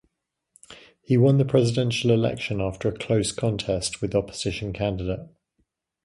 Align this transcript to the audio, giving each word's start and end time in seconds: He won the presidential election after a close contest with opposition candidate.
He 0.99 1.15
won 1.15 1.37
the 1.37 1.45
presidential 1.45 2.09
election 2.09 2.59
after 2.59 2.89
a 2.89 2.91
close 2.91 3.31
contest 3.31 4.01
with 4.01 4.15
opposition 4.15 4.73
candidate. 4.73 5.27